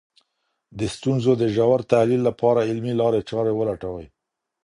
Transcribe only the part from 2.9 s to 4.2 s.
لاري چارې ولټوئ.